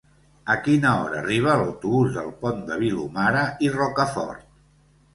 [0.53, 4.47] A quina hora arriba l'autobús del Pont de Vilomara i Rocafort?